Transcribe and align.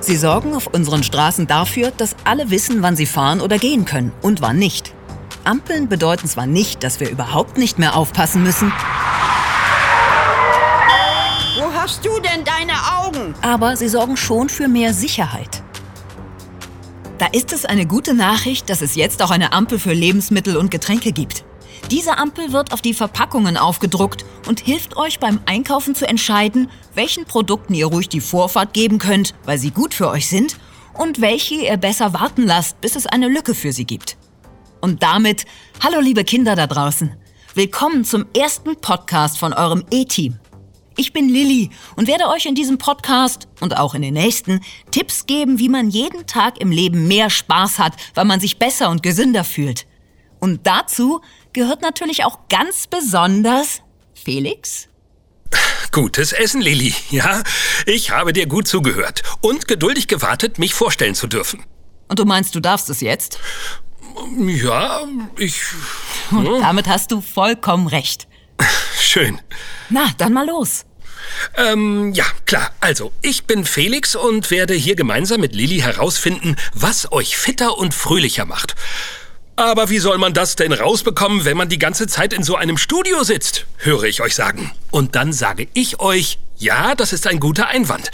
Sie 0.00 0.16
sorgen 0.16 0.54
auf 0.54 0.66
unseren 0.66 1.02
Straßen 1.02 1.46
dafür, 1.46 1.90
dass 1.96 2.16
alle 2.24 2.50
wissen, 2.50 2.82
wann 2.82 2.96
sie 2.96 3.06
fahren 3.06 3.40
oder 3.40 3.56
gehen 3.58 3.84
können 3.86 4.12
und 4.20 4.42
wann 4.42 4.58
nicht. 4.58 4.92
Ampeln 5.44 5.88
bedeuten 5.88 6.28
zwar 6.28 6.46
nicht, 6.46 6.82
dass 6.84 7.00
wir 7.00 7.08
überhaupt 7.08 7.56
nicht 7.56 7.78
mehr 7.78 7.96
aufpassen 7.96 8.42
müssen, 8.42 8.72
Wo 11.56 11.72
hast 11.74 12.04
du 12.04 12.10
denn 12.20 12.44
deine 12.44 12.72
Augen? 12.98 13.34
aber 13.40 13.76
sie 13.76 13.88
sorgen 13.88 14.16
schon 14.18 14.48
für 14.50 14.68
mehr 14.68 14.92
Sicherheit. 14.92 15.62
Da 17.18 17.26
ist 17.32 17.52
es 17.52 17.64
eine 17.64 17.86
gute 17.86 18.12
Nachricht, 18.14 18.68
dass 18.68 18.82
es 18.82 18.96
jetzt 18.96 19.22
auch 19.22 19.30
eine 19.30 19.52
Ampel 19.52 19.78
für 19.78 19.92
Lebensmittel 19.92 20.56
und 20.56 20.70
Getränke 20.70 21.12
gibt. 21.12 21.44
Diese 21.90 22.18
Ampel 22.18 22.52
wird 22.52 22.72
auf 22.72 22.82
die 22.82 22.94
Verpackungen 22.94 23.56
aufgedruckt 23.56 24.24
und 24.48 24.60
hilft 24.60 24.96
euch 24.96 25.18
beim 25.18 25.40
Einkaufen 25.46 25.94
zu 25.94 26.06
entscheiden, 26.06 26.70
welchen 26.94 27.24
Produkten 27.24 27.74
ihr 27.74 27.86
ruhig 27.86 28.08
die 28.08 28.20
Vorfahrt 28.20 28.72
geben 28.74 28.98
könnt, 28.98 29.34
weil 29.44 29.58
sie 29.58 29.70
gut 29.70 29.94
für 29.94 30.08
euch 30.08 30.28
sind, 30.28 30.56
und 30.94 31.20
welche 31.20 31.54
ihr 31.54 31.76
besser 31.76 32.12
warten 32.12 32.42
lasst, 32.42 32.80
bis 32.80 32.96
es 32.96 33.06
eine 33.06 33.28
Lücke 33.28 33.54
für 33.54 33.72
sie 33.72 33.84
gibt. 33.84 34.16
Und 34.80 35.02
damit, 35.02 35.46
hallo 35.82 36.00
liebe 36.00 36.24
Kinder 36.24 36.56
da 36.56 36.66
draußen, 36.66 37.16
willkommen 37.54 38.04
zum 38.04 38.26
ersten 38.36 38.76
Podcast 38.76 39.38
von 39.38 39.52
eurem 39.52 39.84
E-Team. 39.90 40.38
Ich 40.96 41.14
bin 41.14 41.28
Lilly 41.28 41.70
und 41.96 42.08
werde 42.08 42.28
euch 42.28 42.44
in 42.44 42.54
diesem 42.54 42.76
Podcast 42.76 43.48
und 43.60 43.78
auch 43.78 43.94
in 43.94 44.02
den 44.02 44.14
nächsten 44.14 44.60
Tipps 44.90 45.24
geben, 45.24 45.58
wie 45.58 45.70
man 45.70 45.88
jeden 45.88 46.26
Tag 46.26 46.60
im 46.60 46.70
Leben 46.70 47.08
mehr 47.08 47.30
Spaß 47.30 47.78
hat, 47.78 47.94
weil 48.14 48.26
man 48.26 48.40
sich 48.40 48.58
besser 48.58 48.90
und 48.90 49.02
gesünder 49.02 49.44
fühlt. 49.44 49.86
Und 50.40 50.66
dazu 50.66 51.20
gehört 51.52 51.82
natürlich 51.82 52.24
auch 52.24 52.38
ganz 52.48 52.86
besonders 52.86 53.82
Felix. 54.14 54.88
Gutes 55.92 56.32
Essen, 56.32 56.60
Lilly. 56.60 56.94
Ja, 57.10 57.42
ich 57.86 58.10
habe 58.10 58.32
dir 58.32 58.46
gut 58.46 58.68
zugehört 58.68 59.22
und 59.40 59.66
geduldig 59.66 60.06
gewartet, 60.06 60.58
mich 60.58 60.74
vorstellen 60.74 61.14
zu 61.14 61.26
dürfen. 61.26 61.64
Und 62.08 62.18
du 62.18 62.24
meinst, 62.24 62.54
du 62.54 62.60
darfst 62.60 62.88
es 62.90 63.00
jetzt? 63.00 63.38
Ja, 64.38 65.02
ich. 65.38 65.60
Und 66.30 66.60
damit 66.60 66.88
hast 66.88 67.10
du 67.10 67.20
vollkommen 67.20 67.86
recht. 67.86 68.28
Schön. 69.00 69.40
Na, 69.88 70.06
dann 70.18 70.32
mal 70.32 70.46
los. 70.46 70.84
Ähm, 71.56 72.12
ja, 72.12 72.24
klar. 72.46 72.70
Also, 72.80 73.12
ich 73.22 73.44
bin 73.44 73.64
Felix 73.64 74.14
und 74.16 74.50
werde 74.50 74.74
hier 74.74 74.96
gemeinsam 74.96 75.40
mit 75.40 75.54
Lilly 75.54 75.80
herausfinden, 75.80 76.56
was 76.74 77.10
euch 77.12 77.36
fitter 77.36 77.78
und 77.78 77.94
fröhlicher 77.94 78.44
macht. 78.44 78.74
Aber 79.60 79.90
wie 79.90 79.98
soll 79.98 80.16
man 80.16 80.32
das 80.32 80.56
denn 80.56 80.72
rausbekommen, 80.72 81.44
wenn 81.44 81.54
man 81.54 81.68
die 81.68 81.78
ganze 81.78 82.06
Zeit 82.06 82.32
in 82.32 82.42
so 82.42 82.56
einem 82.56 82.78
Studio 82.78 83.22
sitzt? 83.24 83.66
Höre 83.76 84.04
ich 84.04 84.22
euch 84.22 84.34
sagen. 84.34 84.72
Und 84.90 85.16
dann 85.16 85.34
sage 85.34 85.68
ich 85.74 86.00
euch, 86.00 86.38
ja, 86.56 86.94
das 86.94 87.12
ist 87.12 87.26
ein 87.26 87.40
guter 87.40 87.66
Einwand. 87.66 88.10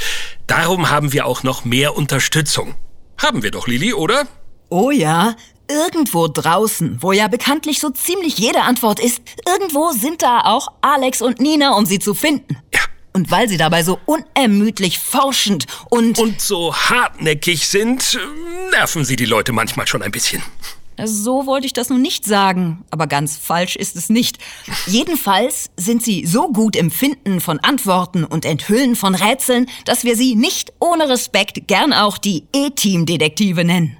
Darum 0.48 0.90
haben 0.90 1.12
wir 1.12 1.24
auch 1.24 1.44
noch 1.44 1.64
mehr 1.64 1.96
Unterstützung. 1.96 2.74
Haben 3.16 3.44
wir 3.44 3.52
doch, 3.52 3.68
Lilly, 3.68 3.94
oder? 3.94 4.26
Oh 4.70 4.90
ja, 4.90 5.36
irgendwo 5.70 6.26
draußen, 6.26 7.00
wo 7.00 7.12
ja 7.12 7.28
bekanntlich 7.28 7.78
so 7.78 7.90
ziemlich 7.90 8.38
jede 8.38 8.62
Antwort 8.62 8.98
ist, 8.98 9.22
irgendwo 9.46 9.92
sind 9.92 10.22
da 10.22 10.40
auch 10.40 10.66
Alex 10.80 11.22
und 11.22 11.38
Nina, 11.38 11.74
um 11.76 11.86
sie 11.86 12.00
zu 12.00 12.14
finden. 12.14 12.56
Ja. 12.74 12.80
Und 13.12 13.30
weil 13.30 13.48
sie 13.48 13.56
dabei 13.56 13.84
so 13.84 14.00
unermüdlich 14.04 14.98
forschend 14.98 15.66
und... 15.90 16.18
Und 16.18 16.40
so 16.40 16.74
hartnäckig 16.74 17.68
sind, 17.68 18.18
nerven 18.72 19.04
sie 19.04 19.14
die 19.14 19.26
Leute 19.26 19.52
manchmal 19.52 19.86
schon 19.86 20.02
ein 20.02 20.10
bisschen. 20.10 20.42
So 21.04 21.46
wollte 21.46 21.66
ich 21.66 21.74
das 21.74 21.90
nun 21.90 22.00
nicht 22.00 22.24
sagen, 22.24 22.84
aber 22.90 23.06
ganz 23.06 23.36
falsch 23.36 23.76
ist 23.76 23.96
es 23.96 24.08
nicht. 24.08 24.38
Jedenfalls 24.86 25.70
sind 25.76 26.02
sie 26.02 26.24
so 26.24 26.50
gut 26.50 26.74
im 26.74 26.90
Finden 26.90 27.40
von 27.40 27.60
Antworten 27.60 28.24
und 28.24 28.46
Enthüllen 28.46 28.96
von 28.96 29.14
Rätseln, 29.14 29.68
dass 29.84 30.04
wir 30.04 30.16
sie 30.16 30.34
nicht 30.34 30.72
ohne 30.80 31.08
Respekt 31.08 31.68
gern 31.68 31.92
auch 31.92 32.16
die 32.16 32.44
E-Team-Detektive 32.54 33.64
nennen. 33.64 33.98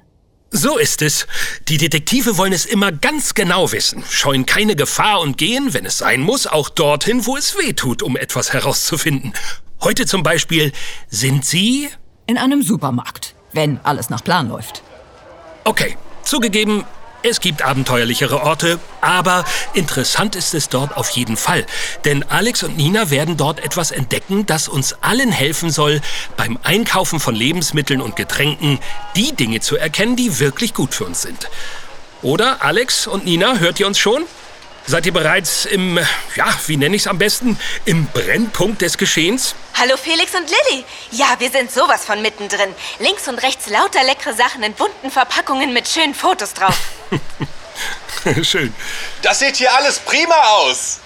So 0.49 0.77
ist 0.77 1.01
es. 1.01 1.27
Die 1.67 1.77
Detektive 1.77 2.37
wollen 2.37 2.53
es 2.53 2.65
immer 2.65 2.91
ganz 2.91 3.33
genau 3.33 3.71
wissen, 3.71 4.03
scheuen 4.09 4.45
keine 4.45 4.75
Gefahr 4.75 5.19
und 5.19 5.37
gehen, 5.37 5.73
wenn 5.73 5.85
es 5.85 5.97
sein 5.97 6.21
muss, 6.21 6.47
auch 6.47 6.69
dorthin, 6.69 7.25
wo 7.25 7.37
es 7.37 7.57
weh 7.57 7.73
tut, 7.73 8.01
um 8.01 8.17
etwas 8.17 8.53
herauszufinden. 8.53 9.33
Heute 9.81 10.05
zum 10.05 10.23
Beispiel 10.23 10.71
sind 11.09 11.45
Sie... 11.45 11.89
In 12.25 12.37
einem 12.37 12.63
Supermarkt, 12.63 13.35
wenn 13.53 13.79
alles 13.83 14.09
nach 14.09 14.23
Plan 14.23 14.49
läuft. 14.49 14.81
Okay, 15.63 15.97
zugegeben, 16.27 16.83
es 17.23 17.41
gibt 17.41 17.63
abenteuerlichere 17.63 18.41
Orte, 18.41 18.79
aber 19.01 19.43
interessant 19.73 20.35
ist 20.35 20.53
es 20.53 20.69
dort 20.69 20.95
auf 20.95 21.09
jeden 21.09 21.35
Fall. 21.35 21.65
Denn 22.05 22.23
Alex 22.29 22.63
und 22.63 22.77
Nina 22.77 23.09
werden 23.09 23.37
dort 23.37 23.59
etwas 23.59 23.91
entdecken, 23.91 24.45
das 24.45 24.67
uns 24.67 24.95
allen 25.01 25.31
helfen 25.31 25.71
soll, 25.71 26.01
beim 26.37 26.59
Einkaufen 26.63 27.19
von 27.19 27.33
Lebensmitteln 27.33 28.01
und 28.01 28.15
Getränken 28.15 28.79
die 29.15 29.35
Dinge 29.35 29.61
zu 29.61 29.77
erkennen, 29.77 30.15
die 30.15 30.39
wirklich 30.39 30.73
gut 30.73 30.93
für 30.93 31.05
uns 31.05 31.21
sind. 31.23 31.49
Oder, 32.21 32.63
Alex 32.63 33.07
und 33.07 33.25
Nina, 33.25 33.57
hört 33.57 33.79
ihr 33.79 33.87
uns 33.87 33.97
schon? 33.97 34.23
Seid 34.89 35.05
ihr 35.05 35.11
bereits 35.11 35.65
im, 35.65 35.97
ja, 36.35 36.45
wie 36.67 36.77
nenne 36.77 36.95
ich 36.95 37.01
es 37.01 37.07
am 37.07 37.17
besten, 37.17 37.59
im 37.83 38.07
Brennpunkt 38.07 38.81
des 38.81 38.97
Geschehens? 38.97 39.53
Hallo 39.77 39.97
Felix 39.97 40.33
und 40.33 40.49
Lilly. 40.49 40.85
Ja, 41.11 41.35
wir 41.39 41.51
sind 41.51 41.69
sowas 41.73 42.05
von 42.05 42.21
mittendrin. 42.21 42.73
Links 42.99 43.27
und 43.27 43.37
rechts 43.43 43.67
lauter 43.67 44.01
leckere 44.05 44.33
Sachen 44.33 44.63
in 44.63 44.71
bunten 44.71 45.11
Verpackungen 45.11 45.73
mit 45.73 45.89
schönen 45.89 46.15
Fotos 46.15 46.53
drauf. 46.53 46.79
Schön. 48.43 48.73
Das 49.21 49.39
sieht 49.39 49.57
hier 49.57 49.75
alles 49.75 49.99
prima 49.99 50.35
aus. 50.51 50.99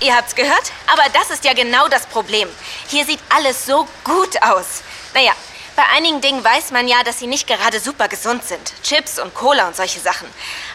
Ihr 0.00 0.16
habt's 0.16 0.34
gehört? 0.34 0.72
Aber 0.92 1.04
das 1.12 1.30
ist 1.30 1.44
ja 1.44 1.52
genau 1.52 1.86
das 1.86 2.06
Problem. 2.06 2.48
Hier 2.88 3.04
sieht 3.06 3.20
alles 3.28 3.64
so 3.64 3.86
gut 4.02 4.42
aus. 4.42 4.82
Naja, 5.14 5.32
bei 5.76 5.84
einigen 5.94 6.20
Dingen 6.20 6.42
weiß 6.42 6.72
man 6.72 6.88
ja, 6.88 7.04
dass 7.04 7.20
sie 7.20 7.28
nicht 7.28 7.46
gerade 7.46 7.78
super 7.78 8.08
gesund 8.08 8.42
sind. 8.42 8.72
Chips 8.82 9.20
und 9.20 9.32
Cola 9.32 9.68
und 9.68 9.76
solche 9.76 10.00
Sachen. 10.00 10.26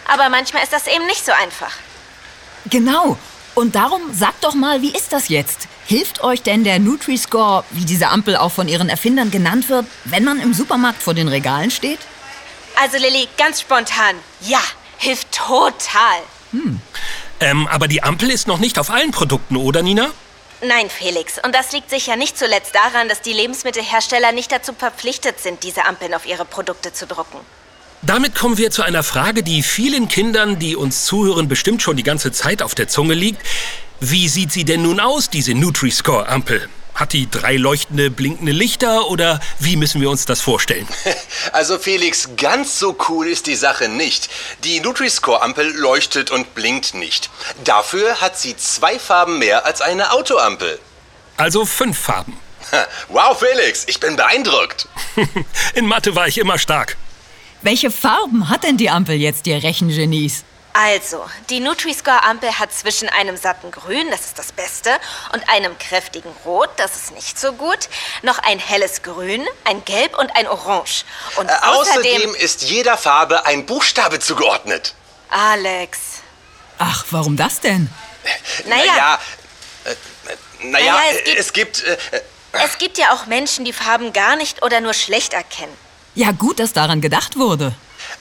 Aber 0.08 0.30
manchmal 0.30 0.64
ist 0.64 0.72
das 0.72 0.88
eben 0.88 1.06
nicht 1.08 1.26
so 1.26 1.34
einfach. 1.34 1.74
Genau. 2.70 3.18
Und 3.56 3.76
darum 3.76 4.02
sagt 4.14 4.44
doch 4.44 4.54
mal, 4.54 4.82
wie 4.82 4.92
ist 4.92 5.14
das 5.14 5.30
jetzt? 5.30 5.68
Hilft 5.88 6.24
euch 6.24 6.44
denn 6.44 6.64
der 6.64 6.80
Nutri-Score, 6.80 7.64
wie 7.72 7.86
diese 7.86 8.10
Ampel 8.10 8.36
auch 8.38 8.52
von 8.52 8.68
ihren 8.68 8.90
Erfindern 8.90 9.32
genannt 9.32 9.70
wird, 9.70 9.86
wenn 10.06 10.24
man 10.24 10.40
im 10.40 10.54
Supermarkt 10.54 11.02
vor 11.02 11.16
den 11.16 11.28
Regalen 11.28 11.72
steht? 11.72 12.00
Also 12.80 12.98
Lilly, 12.98 13.28
ganz 13.38 13.62
spontan. 13.62 14.16
Ja, 14.42 14.60
hilft 14.98 15.32
total. 15.32 16.20
Ähm, 17.40 17.68
aber 17.68 17.88
die 17.88 18.04
Ampel 18.04 18.30
ist 18.30 18.48
noch 18.48 18.60
nicht 18.60 18.78
auf 18.78 18.90
allen 18.90 19.12
Produkten, 19.12 19.58
oder 19.58 19.82
Nina? 19.82 20.12
Nein, 20.62 20.90
Felix. 20.90 21.40
Und 21.44 21.54
das 21.56 21.72
liegt 21.72 21.90
sicher 21.90 22.16
nicht 22.16 22.38
zuletzt 22.38 22.76
daran, 22.76 23.10
dass 23.10 23.22
die 23.22 23.34
Lebensmittelhersteller 23.34 24.32
nicht 24.32 24.52
dazu 24.52 24.74
verpflichtet 24.74 25.40
sind, 25.40 25.64
diese 25.64 25.86
Ampeln 25.86 26.14
auf 26.14 26.26
ihre 26.26 26.46
Produkte 26.46 26.94
zu 26.94 27.06
drucken. 27.06 27.40
Damit 28.04 28.36
kommen 28.36 28.58
wir 28.58 28.70
zu 28.70 28.84
einer 28.84 29.04
Frage, 29.04 29.42
die 29.42 29.64
vielen 29.64 30.08
Kindern, 30.08 30.60
die 30.60 30.76
uns 30.76 31.06
zuhören, 31.06 31.48
bestimmt 31.48 31.82
schon 31.82 31.98
die 31.98 32.04
ganze 32.04 32.32
Zeit 32.32 32.62
auf 32.62 32.76
der 32.76 32.88
Zunge 32.88 33.16
liegt. 33.16 33.42
Wie 34.00 34.28
sieht 34.28 34.52
sie 34.52 34.66
denn 34.66 34.84
nun 34.84 35.00
aus, 35.00 35.30
diese 35.32 35.56
Nutri-Score-Ampel? 35.56 36.70
Hat 36.94 37.14
die 37.14 37.30
drei 37.30 37.58
leuchtende, 37.58 38.10
blinkende 38.12 38.52
Lichter 38.52 39.08
oder 39.08 39.40
wie 39.60 39.76
müssen 39.76 40.02
wir 40.02 40.10
uns 40.10 40.26
das 40.26 40.42
vorstellen? 40.42 40.88
Also 41.54 41.80
Felix, 41.80 42.30
ganz 42.38 42.78
so 42.78 42.96
cool 43.10 43.28
ist 43.28 43.48
die 43.48 43.56
Sache 43.56 43.88
nicht. 43.88 44.30
Die 44.64 44.80
Nutri-Score-Ampel 44.80 45.76
leuchtet 45.76 46.30
und 46.30 46.54
blinkt 46.54 46.94
nicht. 46.94 47.30
Dafür 47.64 48.22
hat 48.22 48.38
sie 48.38 48.56
zwei 48.58 49.00
Farben 49.00 49.40
mehr 49.40 49.66
als 49.66 49.82
eine 49.82 50.12
Autoampel. 50.12 50.78
Also 51.38 51.66
fünf 51.66 51.98
Farben. 51.98 52.38
Wow, 53.08 53.40
Felix, 53.40 53.86
ich 53.88 54.00
bin 54.00 54.16
beeindruckt. 54.18 54.88
In 55.74 55.88
Mathe 55.88 56.16
war 56.16 56.28
ich 56.28 56.38
immer 56.38 56.60
stark. 56.60 56.98
Welche 57.68 57.92
Farben 57.92 58.48
hat 58.48 58.64
denn 58.64 58.78
die 58.78 58.90
Ampel 58.90 59.18
jetzt, 59.18 59.46
ihr 59.46 59.62
Rechengenies? 59.62 60.46
Also, 60.72 61.26
die 61.50 61.60
Nutri-Score-Ampel 61.60 62.60
hat 62.60 62.72
zwischen 62.72 63.10
einem 63.10 63.36
satten 63.36 63.72
Grün, 63.72 64.10
das 64.10 64.22
ist 64.22 64.40
das 64.40 64.54
Beste, 64.54 64.90
und 65.34 65.50
einem 65.50 65.78
kräftigen 65.78 66.32
Rot, 66.46 66.70
das 66.78 66.96
ist 66.96 67.12
nicht 67.12 67.38
so 67.38 67.52
gut, 67.52 67.90
noch 68.22 68.40
ein 68.40 68.58
helles 68.58 69.02
Grün, 69.02 69.46
ein 69.66 69.84
Gelb 69.84 70.18
und 70.18 70.34
ein 70.38 70.48
Orange. 70.48 71.04
Und 71.36 71.50
Äh, 71.50 71.56
außerdem... 71.62 72.14
Außerdem 72.14 72.36
ist 72.36 72.62
jeder 72.62 72.96
Farbe 72.96 73.46
ein 73.46 73.66
Buchstabe 73.66 74.20
zugeordnet. 74.20 74.94
Alex. 75.30 76.00
Ach, 76.78 77.04
warum 77.12 77.36
das 77.36 77.60
denn? 77.60 77.90
Naja, 78.66 78.86
Naja, 78.86 79.20
äh, 79.84 79.96
naja, 80.68 80.94
Naja, 80.94 81.02
es 81.26 81.48
es 81.48 81.52
gibt... 81.52 81.84
äh, 81.84 81.98
äh, 82.12 82.22
es 82.54 82.78
gibt 82.78 82.98
ja 82.98 83.12
auch 83.14 83.26
Menschen, 83.26 83.66
die 83.66 83.74
Farben 83.74 84.14
gar 84.14 84.38
nicht 84.38 84.64
oder 84.64 84.80
nur 84.80 84.94
schlecht 84.94 85.34
erkennen. 85.34 85.87
Ja, 86.18 86.32
gut, 86.32 86.60
dass 86.60 86.74
daran 86.74 87.00
gedacht 87.00 87.38
wurde. 87.38 87.76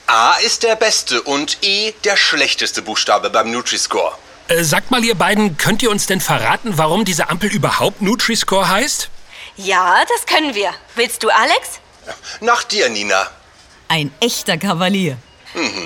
A 0.05 0.33
ist 0.45 0.61
der 0.61 0.75
beste 0.75 1.19
und 1.23 1.57
E 1.63 1.93
der 2.03 2.15
schlechteste 2.15 2.83
Buchstabe 2.83 3.31
beim 3.31 3.49
Nutri-Score. 3.49 4.15
Äh, 4.49 4.63
sagt 4.63 4.91
mal, 4.91 5.03
ihr 5.03 5.15
beiden, 5.15 5.57
könnt 5.57 5.81
ihr 5.81 5.89
uns 5.89 6.05
denn 6.05 6.21
verraten, 6.21 6.77
warum 6.77 7.05
diese 7.05 7.27
Ampel 7.31 7.49
überhaupt 7.51 8.03
Nutri-Score 8.03 8.69
heißt? 8.69 9.09
Ja, 9.55 10.05
das 10.07 10.27
können 10.27 10.53
wir. 10.53 10.75
Willst 10.93 11.23
du, 11.23 11.29
Alex? 11.29 11.79
Nach 12.39 12.61
dir, 12.61 12.87
Nina. 12.87 13.31
Ein 13.87 14.13
echter 14.19 14.59
Kavalier. 14.59 15.17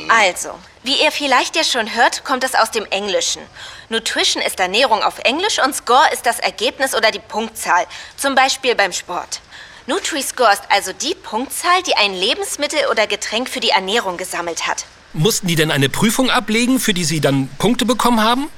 Also, 0.10 0.50
wie 0.84 1.02
ihr 1.02 1.14
vielleicht 1.14 1.56
ja 1.56 1.64
schon 1.64 1.96
hört, 1.96 2.26
kommt 2.26 2.44
es 2.44 2.56
aus 2.56 2.72
dem 2.72 2.86
Englischen. 2.88 3.42
Nutrition 3.88 4.44
ist 4.44 4.60
Ernährung 4.60 5.02
auf 5.02 5.20
Englisch 5.20 5.64
und 5.64 5.74
Score 5.74 6.12
ist 6.12 6.26
das 6.26 6.40
Ergebnis 6.40 6.94
oder 6.94 7.10
die 7.12 7.20
Punktzahl, 7.20 7.88
zum 8.18 8.36
Beispiel 8.36 8.76
beim 8.76 8.92
Sport. 8.92 9.40
Nutri-Score 9.88 10.52
ist 10.54 10.64
also 10.70 10.94
die 10.94 11.16
Punktzahl, 11.16 11.82
die 11.84 11.96
ein 11.96 12.14
Lebensmittel 12.14 12.80
oder 12.92 13.08
Getränk 13.08 13.50
für 13.50 13.60
die 13.60 13.70
Ernährung 13.70 14.18
gesammelt 14.18 14.68
hat. 14.68 14.86
Mussten 15.14 15.48
die 15.48 15.56
denn 15.56 15.72
eine 15.72 15.90
Prüfung 15.90 16.30
ablegen, 16.30 16.80
für 16.80 16.94
die 16.94 17.04
sie 17.04 17.20
dann 17.20 17.50
Punkte 17.58 17.86
bekommen 17.86 18.22
haben? 18.22 18.50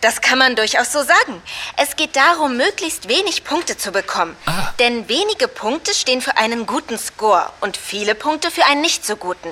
Das 0.00 0.20
kann 0.20 0.38
man 0.38 0.56
durchaus 0.56 0.92
so 0.92 1.00
sagen. 1.02 1.42
Es 1.76 1.96
geht 1.96 2.16
darum, 2.16 2.56
möglichst 2.56 3.08
wenig 3.08 3.44
Punkte 3.44 3.76
zu 3.76 3.92
bekommen. 3.92 4.36
Ah. 4.46 4.72
Denn 4.78 5.08
wenige 5.08 5.48
Punkte 5.48 5.94
stehen 5.94 6.20
für 6.20 6.36
einen 6.36 6.66
guten 6.66 6.98
Score 6.98 7.50
und 7.60 7.76
viele 7.76 8.14
Punkte 8.14 8.50
für 8.50 8.64
einen 8.66 8.80
nicht 8.80 9.06
so 9.06 9.16
guten. 9.16 9.48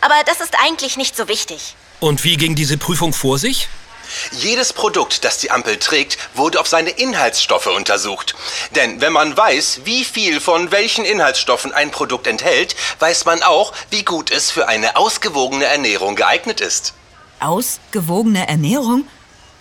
Aber 0.00 0.14
das 0.26 0.40
ist 0.40 0.54
eigentlich 0.64 0.96
nicht 0.96 1.16
so 1.16 1.28
wichtig. 1.28 1.74
Und 2.00 2.24
wie 2.24 2.36
ging 2.36 2.54
diese 2.54 2.78
Prüfung 2.78 3.12
vor 3.12 3.38
sich? 3.38 3.68
Jedes 4.32 4.72
Produkt, 4.72 5.24
das 5.24 5.38
die 5.38 5.50
Ampel 5.50 5.78
trägt, 5.78 6.18
wurde 6.34 6.60
auf 6.60 6.68
seine 6.68 6.90
Inhaltsstoffe 6.90 7.66
untersucht. 7.66 8.34
Denn 8.74 9.00
wenn 9.00 9.12
man 9.12 9.36
weiß, 9.36 9.80
wie 9.84 10.04
viel 10.04 10.40
von 10.40 10.70
welchen 10.70 11.04
Inhaltsstoffen 11.04 11.72
ein 11.72 11.90
Produkt 11.90 12.26
enthält, 12.26 12.76
weiß 12.98 13.24
man 13.24 13.42
auch, 13.42 13.72
wie 13.90 14.04
gut 14.04 14.30
es 14.30 14.50
für 14.50 14.68
eine 14.68 14.96
ausgewogene 14.96 15.64
Ernährung 15.64 16.16
geeignet 16.16 16.60
ist. 16.60 16.94
Ausgewogene 17.40 18.48
Ernährung? 18.48 19.06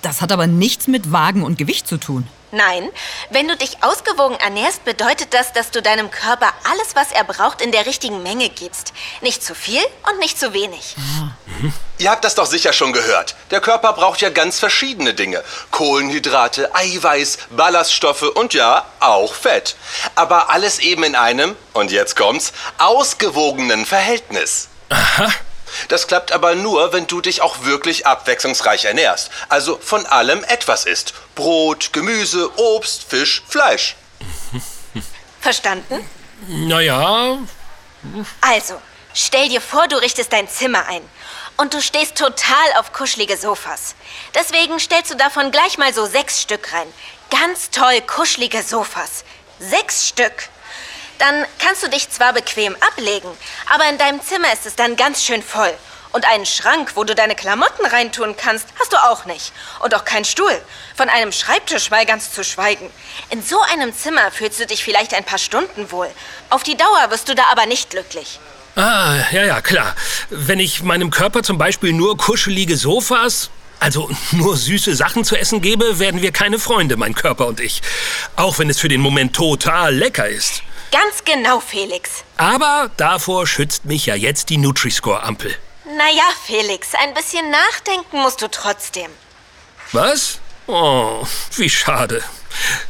Das 0.01 0.21
hat 0.21 0.31
aber 0.31 0.47
nichts 0.47 0.88
mit 0.88 1.11
Wagen 1.11 1.44
und 1.44 1.57
Gewicht 1.57 1.88
zu 1.88 1.97
tun. 1.97 2.27
Nein, 2.51 2.89
wenn 3.29 3.47
du 3.47 3.57
dich 3.57 3.83
ausgewogen 3.83 4.38
ernährst, 4.39 4.85
bedeutet 4.85 5.33
das, 5.33 5.51
dass 5.51 5.69
du 5.71 5.81
deinem 5.81 6.09
Körper 6.09 6.53
alles, 6.71 6.95
was 6.95 7.11
er 7.11 7.25
braucht, 7.25 7.61
in 7.61 7.73
der 7.73 7.85
richtigen 7.85 8.23
Menge 8.23 8.47
gibst. 8.49 8.94
Nicht 9.21 9.44
zu 9.44 9.53
viel 9.53 9.81
und 10.09 10.19
nicht 10.19 10.39
zu 10.39 10.53
wenig. 10.53 10.95
Ihr 11.97 12.09
habt 12.09 12.23
das 12.23 12.35
doch 12.35 12.45
sicher 12.45 12.71
schon 12.71 12.94
gehört. 12.94 13.35
Der 13.51 13.59
Körper 13.59 13.91
braucht 13.94 14.21
ja 14.21 14.29
ganz 14.29 14.59
verschiedene 14.59 15.13
Dinge. 15.13 15.44
Kohlenhydrate, 15.71 16.73
Eiweiß, 16.73 17.39
Ballaststoffe 17.49 18.21
und 18.21 18.53
ja, 18.53 18.85
auch 19.01 19.33
Fett. 19.33 19.75
Aber 20.15 20.49
alles 20.49 20.79
eben 20.79 21.03
in 21.03 21.15
einem, 21.15 21.55
und 21.73 21.91
jetzt 21.91 22.15
kommt's, 22.15 22.53
ausgewogenen 22.77 23.85
Verhältnis. 23.85 24.69
Aha. 24.89 25.33
Das 25.90 26.08
klappt 26.08 26.31
aber 26.31 26.56
nur, 26.56 26.94
wenn 26.94 27.08
du 27.08 27.22
dich 27.22 27.42
auch 27.42 27.64
wirklich 27.66 28.06
abwechslungsreich 28.06 28.86
ernährst. 28.86 29.30
Also 29.50 29.78
von 29.78 30.06
allem 30.06 30.44
etwas 30.46 30.86
isst. 30.86 31.14
Brot, 31.36 31.94
Gemüse, 31.94 32.50
Obst, 32.58 33.04
Fisch, 33.10 33.44
Fleisch. 33.48 33.96
Verstanden? 35.42 36.08
Naja, 36.48 37.38
Also, 38.42 38.80
stell 39.14 39.50
dir 39.50 39.62
vor, 39.62 39.88
du 39.88 39.98
richtest 39.98 40.31
dein 40.34 40.50
Zimmer 40.50 40.86
ein. 40.88 41.02
Und 41.58 41.74
du 41.74 41.81
stehst 41.81 42.16
total 42.16 42.74
auf 42.78 42.94
kuschelige 42.94 43.36
Sofas. 43.36 43.96
Deswegen 44.36 44.80
stellst 44.80 45.12
du 45.12 45.16
davon 45.16 45.52
gleich 45.52 45.78
mal 45.80 45.92
so 45.94 46.06
sechs 46.06 46.42
Stück 46.42 46.72
rein. 46.72 46.88
Ganz 47.31 47.72
toll 47.72 48.00
kuschelige 48.02 48.62
Sofas. 48.62 49.24
Sechs 49.60 50.08
Stück. 50.08 50.50
Dann 51.19 51.46
kannst 51.60 51.84
du 51.84 51.90
dich 51.90 52.10
zwar 52.10 52.34
bequem 52.34 52.75
ablegen, 52.75 53.30
aber 53.74 53.90
in 53.90 53.98
deinem 53.98 54.22
Zimmer 54.22 54.52
ist 54.54 54.66
es 54.66 54.75
dann 54.75 54.96
ganz 54.96 55.24
schön 55.24 55.42
voll. 55.42 55.74
Und 56.14 56.25
einen 56.25 56.46
Schrank, 56.46 56.92
wo 56.96 57.04
du 57.04 57.16
deine 57.16 57.36
Klamotten 57.36 57.86
reintun 57.86 58.36
kannst, 58.38 58.68
hast 58.80 58.94
du 58.94 58.98
auch 58.98 59.25
nicht. 59.25 59.52
Und 59.81 59.94
auch 59.94 60.06
keinen 60.06 60.25
Stuhl. 60.25 60.62
Von 60.96 61.10
einem 61.10 61.31
Schreibtisch 61.31 61.92
mal 61.92 62.06
ganz 62.06 62.31
zu 62.31 62.44
schweigen. 62.44 62.90
In 63.30 63.44
so 63.44 63.60
einem 63.62 63.94
Zimmer 63.94 64.31
fühlst 64.31 64.60
du 64.60 64.66
dich 64.66 64.84
vielleicht 64.84 65.14
ein 65.14 65.25
paar 65.25 65.38
Stunden 65.38 65.92
wohl. 65.92 66.10
Auf 66.50 66.64
die 66.64 66.78
Dauer 66.78 67.12
wirst 67.12 67.30
du 67.30 67.36
da 67.36 67.44
aber 67.52 67.66
nicht 67.66 67.90
glücklich. 67.90 68.40
Ah, 68.75 69.16
ja, 69.31 69.44
ja, 69.44 69.62
klar. 69.62 69.96
Wenn 70.30 70.60
ich 70.60 70.81
meinem 70.81 71.12
Körper 71.12 71.44
zum 71.44 71.58
Beispiel 71.58 71.94
nur 71.94 72.18
kuschelige 72.18 72.78
Sofas, 72.78 73.50
also 73.80 74.10
nur 74.31 74.56
süße 74.56 74.96
Sachen 74.96 75.24
zu 75.24 75.36
essen 75.36 75.62
gebe, 75.62 76.00
werden 76.00 76.22
wir 76.22 76.31
keine 76.31 76.58
Freunde, 76.58 76.96
mein 76.96 77.16
Körper 77.16 77.48
und 77.48 77.60
ich. 77.60 77.81
Auch 78.36 78.60
wenn 78.60 78.69
es 78.69 78.80
für 78.80 78.88
den 78.88 79.02
Moment 79.02 79.36
total 79.36 79.94
lecker 79.94 80.28
ist. 80.28 80.64
Ganz 80.99 81.23
genau, 81.25 81.59
Felix. 81.59 82.23
Aber 82.38 82.89
davor 82.97 83.45
schützt 83.45 83.85
mich 83.85 84.07
ja 84.07 84.15
jetzt 84.15 84.49
die 84.49 84.57
Nutri-Score-Ampel. 84.57 85.55
Naja, 85.85 86.23
Felix, 86.44 86.95
ein 86.95 87.13
bisschen 87.13 87.51
nachdenken 87.51 88.17
musst 88.17 88.41
du 88.41 88.47
trotzdem. 88.49 89.11
Was? 89.91 90.39
Oh, 90.65 91.23
wie 91.55 91.69
schade. 91.69 92.23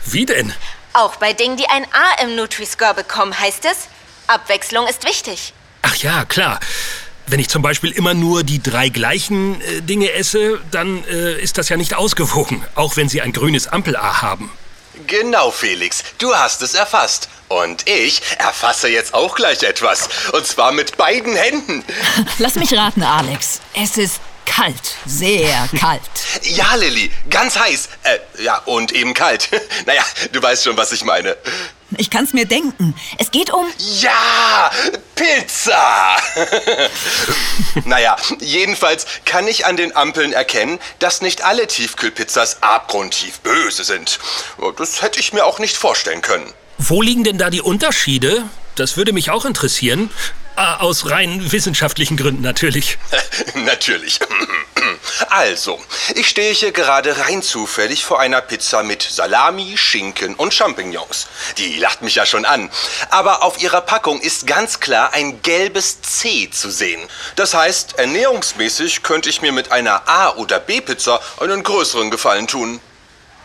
Wie 0.06 0.26
denn? 0.26 0.54
Auch 0.94 1.18
bei 1.18 1.34
Dingen, 1.34 1.58
die 1.58 1.68
ein 1.68 1.84
A 1.84 2.24
im 2.24 2.38
Nutri-Score 2.38 2.94
bekommen, 2.94 3.38
heißt 3.38 3.66
es, 3.66 3.90
Abwechslung 4.28 4.88
ist 4.88 5.04
wichtig. 5.04 5.54
Ach 5.82 5.96
ja, 5.98 6.24
klar. 6.24 6.62
Wenn 7.26 7.42
ich 7.42 7.50
zum 7.50 7.62
Beispiel 7.62 7.92
immer 7.92 8.14
nur 8.14 8.44
die 8.44 8.64
drei 8.64 8.88
gleichen 8.88 9.60
äh, 9.60 9.82
Dinge 9.82 10.14
esse, 10.14 10.62
dann 10.72 11.04
äh, 11.10 11.42
ist 11.42 11.58
das 11.58 11.68
ja 11.68 11.76
nicht 11.76 11.94
ausgewogen, 11.94 12.64
auch 12.74 12.96
wenn 12.96 13.10
sie 13.10 13.22
ein 13.22 13.34
grünes 13.34 13.68
Ampel-A 13.68 14.22
haben. 14.22 14.50
Genau, 15.06 15.52
Felix, 15.52 16.04
du 16.18 16.36
hast 16.36 16.62
es 16.62 16.74
erfasst. 16.74 17.30
Und 17.50 17.88
ich 17.88 18.22
erfasse 18.40 18.90
jetzt 18.90 19.14
auch 19.14 19.36
gleich 19.36 19.64
etwas. 19.64 20.10
Und 20.34 20.46
zwar 20.46 20.72
mit 20.72 20.98
beiden 20.98 21.36
Händen. 21.36 21.84
Lass 22.40 22.56
mich 22.56 22.74
raten, 22.74 23.04
Alex. 23.04 23.62
Es 23.74 23.98
ist 23.98 24.20
kalt. 24.46 24.96
Sehr 25.06 25.70
kalt. 25.80 26.02
Ja, 26.44 26.76
Lilly, 26.76 27.12
ganz 27.30 27.58
heiß. 27.58 27.90
Äh, 28.04 28.44
ja, 28.44 28.58
und 28.66 28.92
eben 28.92 29.14
kalt. 29.14 29.50
naja, 29.86 30.04
du 30.32 30.42
weißt 30.42 30.64
schon, 30.64 30.78
was 30.78 30.92
ich 30.92 31.04
meine. 31.04 31.38
Ich 31.98 32.10
kann's 32.10 32.34
mir 32.34 32.46
denken. 32.46 32.96
Es 33.18 33.32
geht 33.32 33.52
um. 33.52 33.66
Ja, 34.00 34.70
Pizza! 35.16 36.18
naja, 37.86 38.18
jedenfalls 38.40 39.06
kann 39.24 39.48
ich 39.48 39.66
an 39.66 39.78
den 39.78 39.96
Ampeln 39.96 40.34
erkennen, 40.34 40.80
dass 41.00 41.22
nicht 41.22 41.44
alle 41.44 41.68
Tiefkühlpizzas 41.68 42.62
abgrundtief 42.62 43.40
böse 43.40 43.86
sind. 43.86 44.20
Das 44.78 45.02
hätte 45.02 45.20
ich 45.20 45.32
mir 45.32 45.46
auch 45.46 45.60
nicht 45.60 45.78
vorstellen 45.78 46.22
können. 46.22 46.52
Wo 46.78 47.02
liegen 47.02 47.24
denn 47.24 47.38
da 47.38 47.50
die 47.50 47.62
Unterschiede? 47.62 48.44
Das 48.76 48.98
würde 48.98 49.14
mich 49.14 49.32
auch 49.32 49.46
interessieren. 49.46 50.12
Ah, 50.56 50.78
aus 50.78 51.10
rein 51.10 51.52
wissenschaftlichen 51.52 52.18
Gründen 52.18 52.42
natürlich. 52.42 52.98
Natürlich. 53.54 54.20
Also, 55.30 55.80
ich 56.16 56.28
stehe 56.28 56.54
hier 56.54 56.72
gerade 56.72 57.18
rein 57.20 57.42
zufällig 57.42 58.06
vor 58.06 58.20
einer 58.20 58.42
Pizza 58.42 58.84
mit 58.84 59.02
Salami, 59.02 59.78
Schinken 59.78 60.36
und 60.36 60.54
Champignons. 60.54 61.28
Die 61.58 61.78
lacht 61.80 62.02
mich 62.02 62.16
ja 62.16 62.26
schon 62.26 62.46
an. 62.46 62.70
Aber 63.10 63.44
auf 63.44 63.62
ihrer 63.62 63.82
Packung 63.82 64.22
ist 64.22 64.48
ganz 64.48 64.80
klar 64.80 65.14
ein 65.14 65.42
gelbes 65.42 66.02
C 66.02 66.50
zu 66.50 66.70
sehen. 66.70 67.02
Das 67.36 67.54
heißt, 67.54 68.00
ernährungsmäßig 68.00 69.04
könnte 69.04 69.30
ich 69.30 69.42
mir 69.42 69.52
mit 69.52 69.72
einer 69.72 70.08
A- 70.08 70.36
oder 70.36 70.60
B-Pizza 70.60 71.20
einen 71.40 71.64
größeren 71.64 72.12
Gefallen 72.12 72.48
tun. 72.48 72.80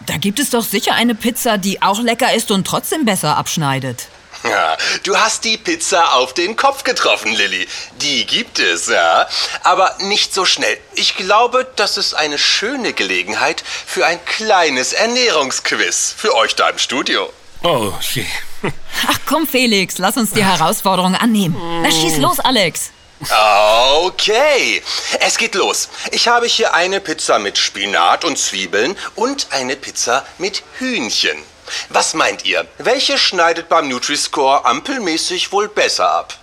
Da 0.07 0.17
gibt 0.17 0.41
es 0.41 0.51
doch 0.51 0.65
sicher 0.65 0.95
eine 0.95 1.15
Pizza, 1.15 1.59
die 1.59 1.81
auch 1.81 2.01
lecker 2.01 2.35
ist 2.35 2.51
und 2.51 2.67
trotzdem 2.67 3.05
besser 3.05 3.37
abschneidet. 3.37 4.09
Ja, 4.45 4.77
du 5.05 5.17
hast 5.17 5.45
die 5.45 5.57
Pizza 5.57 6.15
auf 6.15 6.35
den 6.35 6.57
Kopf 6.57 6.83
getroffen, 6.83 7.33
Lilly. 7.33 7.69
Die 7.97 8.27
gibt 8.27 8.59
es, 8.59 8.89
ja. 8.89 9.29
Aber 9.63 9.97
nicht 10.01 10.35
so 10.35 10.45
schnell. 10.45 10.79
Ich 10.95 11.17
glaube, 11.17 11.71
das 11.77 11.97
ist 11.97 12.15
eine 12.15 12.39
schöne 12.39 12.93
Gelegenheit 12.93 13.63
für 13.87 14.05
ein 14.05 14.23
kleines 14.25 14.93
Ernährungsquiz 14.93 16.15
für 16.17 16.35
euch 16.35 16.57
da 16.57 16.69
im 16.71 16.79
Studio. 16.79 17.33
Oh 17.63 17.93
je. 18.13 18.27
Ach 19.07 19.19
komm, 19.27 19.47
Felix, 19.47 19.99
lass 19.99 20.17
uns 20.17 20.33
die 20.33 20.45
Herausforderung 20.45 21.15
annehmen. 21.15 21.57
Na, 21.83 21.91
schieß 21.91 22.17
los, 22.19 22.41
Alex. 22.41 22.91
Okay, 24.01 24.83
es 25.21 25.39
geht 25.39 25.55
los. 25.55 25.89
Ich 26.11 26.27
habe 26.27 26.47
hier 26.47 26.75
eine 26.75 27.01
Pizza 27.01 27.39
mit 27.39 27.57
Spinat 27.57 28.25
und 28.25 28.37
Zwiebeln 28.37 28.99
und 29.15 29.47
eine 29.51 29.77
Pizza 29.77 30.27
mit 30.39 30.65
Hühnchen. 30.79 31.39
Was 31.89 32.15
meint 32.15 32.45
ihr? 32.45 32.67
Welche 32.79 33.19
schneidet 33.19 33.69
beim 33.69 33.89
Nutri-Score 33.89 34.65
ampelmäßig 34.65 35.53
wohl 35.53 35.69
besser 35.69 36.11
ab? 36.11 36.39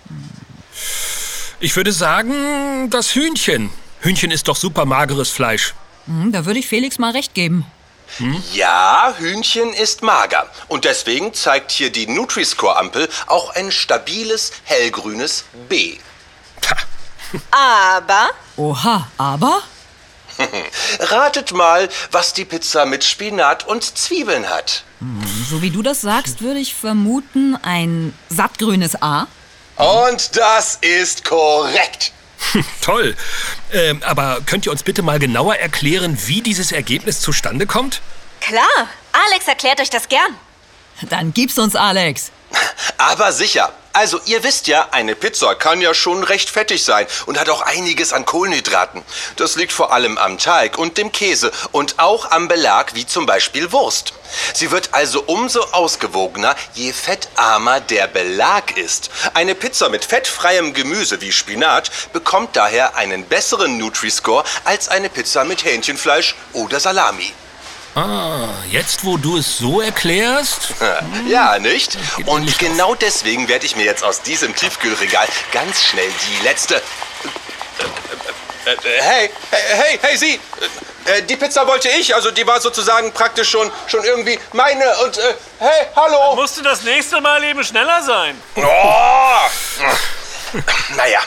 Ich 1.60 1.76
würde 1.76 1.92
sagen, 1.92 2.88
das 2.90 3.14
Hühnchen. 3.14 3.70
Hühnchen 4.00 4.30
ist 4.30 4.48
doch 4.48 4.56
super 4.56 4.84
mageres 4.86 5.30
Fleisch. 5.30 5.74
Hm, 6.06 6.32
da 6.32 6.46
würde 6.46 6.60
ich 6.60 6.66
Felix 6.66 6.98
mal 6.98 7.12
recht 7.12 7.34
geben. 7.34 7.66
Ja, 8.52 9.14
Hühnchen 9.18 9.72
ist 9.72 10.02
mager. 10.02 10.46
Und 10.68 10.84
deswegen 10.84 11.32
zeigt 11.32 11.70
hier 11.70 11.90
die 11.90 12.06
Nutri-Score-Ampel 12.06 13.08
auch 13.26 13.54
ein 13.54 13.70
stabiles 13.70 14.52
hellgrünes 14.64 15.44
B. 15.68 15.98
Aber 17.50 18.30
Oha, 18.56 19.06
aber? 19.16 19.62
Ratet 21.00 21.52
mal, 21.52 21.88
was 22.10 22.32
die 22.32 22.44
Pizza 22.44 22.86
mit 22.86 23.04
Spinat 23.04 23.66
und 23.66 23.84
Zwiebeln 23.98 24.48
hat. 24.48 24.84
So 25.48 25.62
wie 25.62 25.70
du 25.70 25.82
das 25.82 26.00
sagst, 26.00 26.42
würde 26.42 26.60
ich 26.60 26.74
vermuten, 26.74 27.56
ein 27.62 28.14
sattgrünes 28.28 29.00
A. 29.02 29.26
Und 29.76 30.36
das 30.36 30.78
ist 30.80 31.24
korrekt. 31.24 32.12
toll. 32.82 33.16
Ähm, 33.72 34.02
aber 34.04 34.40
könnt 34.44 34.66
ihr 34.66 34.72
uns 34.72 34.82
bitte 34.82 35.02
mal 35.02 35.18
genauer 35.18 35.56
erklären, 35.56 36.18
wie 36.26 36.42
dieses 36.42 36.72
Ergebnis 36.72 37.20
zustande 37.20 37.66
kommt? 37.66 38.00
klar, 38.40 38.88
Alex 39.12 39.46
erklärt 39.46 39.80
euch 39.80 39.90
das 39.90 40.08
gern. 40.08 40.36
Dann 41.08 41.32
gib's 41.32 41.58
uns, 41.58 41.76
Alex. 41.76 42.30
Aber 42.98 43.32
sicher, 43.32 43.72
Also, 43.92 44.20
ihr 44.26 44.44
wisst 44.44 44.68
ja, 44.68 44.88
eine 44.92 45.16
Pizza 45.16 45.56
kann 45.56 45.80
ja 45.80 45.94
schon 45.94 46.22
recht 46.22 46.48
fettig 46.48 46.84
sein 46.84 47.06
und 47.26 47.40
hat 47.40 47.48
auch 47.48 47.62
einiges 47.62 48.12
an 48.12 48.24
Kohlenhydraten. 48.24 49.02
Das 49.34 49.56
liegt 49.56 49.72
vor 49.72 49.92
allem 49.92 50.16
am 50.16 50.38
Teig 50.38 50.78
und 50.78 50.96
dem 50.96 51.10
Käse 51.10 51.50
und 51.72 51.98
auch 51.98 52.30
am 52.30 52.46
Belag, 52.46 52.94
wie 52.94 53.04
zum 53.04 53.26
Beispiel 53.26 53.72
Wurst. 53.72 54.12
Sie 54.54 54.70
wird 54.70 54.90
also 54.92 55.24
umso 55.26 55.62
ausgewogener, 55.72 56.54
je 56.74 56.92
fettarmer 56.92 57.80
der 57.80 58.06
Belag 58.06 58.76
ist. 58.76 59.10
Eine 59.34 59.56
Pizza 59.56 59.88
mit 59.88 60.04
fettfreiem 60.04 60.72
Gemüse 60.72 61.20
wie 61.20 61.32
Spinat 61.32 61.90
bekommt 62.12 62.54
daher 62.54 62.94
einen 62.94 63.24
besseren 63.24 63.76
Nutri-Score 63.76 64.44
als 64.64 64.88
eine 64.88 65.10
Pizza 65.10 65.44
mit 65.44 65.64
Hähnchenfleisch 65.64 66.36
oder 66.52 66.78
Salami. 66.78 67.32
Ah, 67.94 68.48
jetzt 68.70 69.04
wo 69.04 69.16
du 69.16 69.36
es 69.38 69.58
so 69.58 69.80
erklärst? 69.80 70.74
Ja, 71.26 71.58
nicht? 71.58 71.98
Und 72.26 72.44
nicht 72.44 72.58
genau 72.60 72.94
deswegen 72.94 73.48
werde 73.48 73.66
ich 73.66 73.74
mir 73.74 73.84
jetzt 73.84 74.04
aus 74.04 74.22
diesem 74.22 74.54
Tiefkühlregal 74.54 75.26
ganz 75.52 75.82
schnell 75.82 76.08
die 76.08 76.44
letzte... 76.44 76.76
Äh, 76.76 78.70
äh, 78.70 78.72
äh, 78.72 79.02
Hey, 79.02 79.30
hey, 79.50 79.60
hey, 79.74 79.98
hey, 80.02 80.16
Sie! 80.16 80.40
Äh, 81.06 81.22
Die 81.22 81.36
Pizza 81.36 81.66
wollte 81.66 81.88
ich, 81.88 82.14
also 82.14 82.30
die 82.30 82.46
war 82.46 82.60
sozusagen 82.60 83.10
praktisch 83.12 83.50
schon, 83.50 83.70
schon 83.88 84.04
irgendwie 84.04 84.38
meine 84.52 84.84
und... 85.04 85.18
Äh, 85.18 85.34
hey, 85.58 85.86
hallo! 85.96 86.36
Musst 86.36 86.58
du 86.58 86.62
das 86.62 86.82
nächste 86.82 87.20
Mal 87.20 87.42
eben 87.42 87.64
schneller 87.64 88.02
sein? 88.02 88.40
Oh! 88.56 88.62
Naja, 90.96 91.20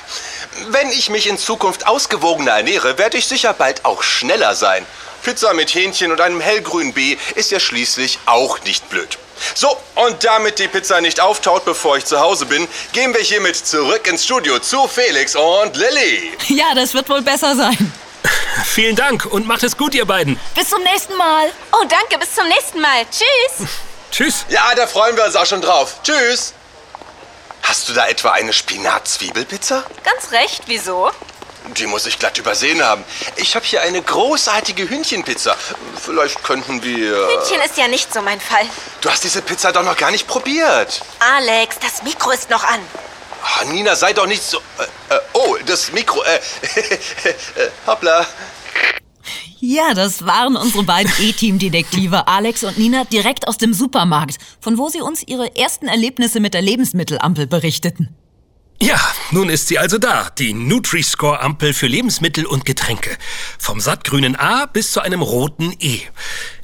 wenn 0.69 0.89
ich 0.91 1.09
mich 1.09 1.27
in 1.27 1.37
Zukunft 1.37 1.87
ausgewogener 1.87 2.51
ernähre, 2.51 2.97
werde 2.97 3.17
ich 3.17 3.27
sicher 3.27 3.53
bald 3.53 3.83
auch 3.83 4.03
schneller 4.03 4.55
sein. 4.55 4.85
Pizza 5.23 5.53
mit 5.53 5.73
Hähnchen 5.73 6.11
und 6.11 6.21
einem 6.21 6.41
hellgrünen 6.41 6.93
B 6.93 7.17
ist 7.35 7.51
ja 7.51 7.59
schließlich 7.59 8.19
auch 8.25 8.59
nicht 8.63 8.89
blöd. 8.89 9.17
So, 9.55 9.77
und 9.95 10.23
damit 10.23 10.59
die 10.59 10.67
Pizza 10.67 11.01
nicht 11.01 11.19
auftaut, 11.19 11.65
bevor 11.65 11.97
ich 11.97 12.05
zu 12.05 12.19
Hause 12.19 12.45
bin, 12.45 12.67
gehen 12.91 13.13
wir 13.13 13.21
hiermit 13.21 13.55
zurück 13.55 14.07
ins 14.07 14.25
Studio 14.25 14.59
zu 14.59 14.87
Felix 14.87 15.35
und 15.35 15.75
Lilly. 15.75 16.31
Ja, 16.49 16.75
das 16.75 16.93
wird 16.93 17.09
wohl 17.09 17.21
besser 17.21 17.55
sein. 17.55 17.93
Vielen 18.65 18.95
Dank 18.95 19.25
und 19.25 19.47
macht 19.47 19.63
es 19.63 19.75
gut, 19.77 19.95
ihr 19.95 20.05
beiden. 20.05 20.39
Bis 20.55 20.69
zum 20.69 20.81
nächsten 20.83 21.15
Mal. 21.15 21.51
Oh, 21.71 21.85
danke, 21.89 22.17
bis 22.19 22.35
zum 22.35 22.47
nächsten 22.47 22.79
Mal. 22.79 23.05
Tschüss. 23.09 23.67
Tschüss. 24.11 24.45
Ja, 24.49 24.73
da 24.75 24.87
freuen 24.87 25.15
wir 25.17 25.25
uns 25.25 25.35
auch 25.35 25.45
schon 25.45 25.61
drauf. 25.61 25.95
Tschüss. 26.03 26.53
Hast 27.63 27.89
du 27.89 27.93
da 27.93 28.07
etwa 28.07 28.31
eine 28.31 28.53
Spinat-Zwiebelpizza? 28.53 29.83
Ganz 30.03 30.31
recht, 30.31 30.63
wieso? 30.67 31.11
Die 31.77 31.87
muss 31.87 32.05
ich 32.05 32.19
glatt 32.19 32.37
übersehen 32.37 32.83
haben. 32.83 33.03
Ich 33.37 33.55
habe 33.55 33.65
hier 33.65 33.81
eine 33.81 34.01
großartige 34.01 34.89
Hühnchenpizza. 34.89 35.55
Vielleicht 35.99 36.43
könnten 36.43 36.83
wir... 36.83 37.15
Hühnchen 37.15 37.61
ist 37.65 37.77
ja 37.77 37.87
nicht 37.87 38.13
so 38.13 38.21
mein 38.21 38.39
Fall. 38.39 38.65
Du 39.01 39.09
hast 39.09 39.23
diese 39.23 39.41
Pizza 39.41 39.71
doch 39.71 39.83
noch 39.83 39.97
gar 39.97 40.11
nicht 40.11 40.27
probiert. 40.27 41.01
Alex, 41.19 41.77
das 41.79 42.03
Mikro 42.03 42.31
ist 42.31 42.49
noch 42.49 42.63
an. 42.63 42.79
Ah, 43.41 43.65
Nina, 43.65 43.95
sei 43.95 44.13
doch 44.13 44.27
nicht 44.27 44.43
so... 44.43 44.59
Äh, 45.09 45.15
äh, 45.15 45.19
oh, 45.33 45.57
das 45.65 45.91
Mikro... 45.91 46.21
Äh, 46.23 46.35
äh, 47.29 47.69
hoppla. 47.87 48.25
Ja, 49.59 49.93
das 49.93 50.25
waren 50.25 50.57
unsere 50.57 50.83
beiden 50.83 51.11
E-Team-Detektive 51.19 52.27
Alex 52.27 52.65
und 52.65 52.77
Nina 52.77 53.05
direkt 53.05 53.47
aus 53.47 53.57
dem 53.57 53.73
Supermarkt, 53.73 54.37
von 54.59 54.77
wo 54.77 54.89
sie 54.89 54.99
uns 54.99 55.23
ihre 55.25 55.55
ersten 55.55 55.87
Erlebnisse 55.87 56.41
mit 56.41 56.53
der 56.53 56.61
Lebensmittelampel 56.61 57.47
berichteten. 57.47 58.13
Ja, 58.83 58.99
nun 59.31 59.47
ist 59.47 59.69
sie 59.69 59.79
also 59.79 59.97
da, 59.97 60.29
die 60.37 60.53
Nutri-Score-Ampel 60.53 61.73
für 61.73 61.87
Lebensmittel 61.87 62.45
und 62.45 62.65
Getränke. 62.65 63.11
Vom 63.57 63.79
sattgrünen 63.79 64.35
A 64.35 64.65
bis 64.65 64.91
zu 64.91 64.99
einem 64.99 65.21
roten 65.21 65.73
E. 65.79 66.01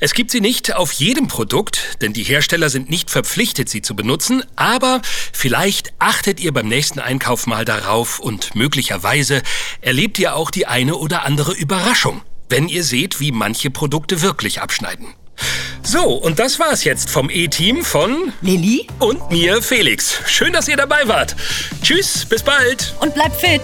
Es 0.02 0.14
gibt 0.14 0.30
sie 0.30 0.42
nicht 0.42 0.76
auf 0.76 0.92
jedem 0.92 1.30
Produkt, 1.30 1.98
denn 2.02 2.12
die 2.12 2.24
Hersteller 2.24 2.70
sind 2.70 2.90
nicht 2.90 3.10
verpflichtet, 3.10 3.70
sie 3.70 3.82
zu 3.82 3.96
benutzen, 3.96 4.44
aber 4.58 5.02
vielleicht 5.32 5.94
achtet 6.00 6.42
ihr 6.42 6.52
beim 6.52 6.68
nächsten 6.68 7.00
Einkauf 7.00 7.48
mal 7.48 7.64
darauf 7.64 8.20
und 8.20 8.54
möglicherweise 8.54 9.42
erlebt 9.80 10.20
ihr 10.20 10.36
auch 10.36 10.52
die 10.52 10.68
eine 10.68 10.96
oder 10.96 11.24
andere 11.24 11.54
Überraschung, 11.54 12.22
wenn 12.50 12.68
ihr 12.68 12.84
seht, 12.84 13.22
wie 13.22 13.32
manche 13.32 13.72
Produkte 13.72 14.22
wirklich 14.22 14.62
abschneiden. 14.62 15.08
So, 15.84 16.04
und 16.14 16.40
das 16.40 16.60
war's 16.60 16.84
jetzt 16.84 17.10
vom 17.10 17.30
E-Team 17.30 17.84
von 17.84 18.34
Lilly 18.42 18.88
und 19.00 19.32
mir, 19.32 19.62
Felix. 19.62 20.22
Schön, 20.28 20.54
dass 20.54 20.68
ihr 20.68 20.78
dabei 20.78 21.08
wart. 21.08 21.36
Tschüss, 21.82 22.26
bis 22.26 22.44
bald. 22.44 22.94
und 23.00 23.14
bleib 23.14 23.36
fit. 23.36 23.62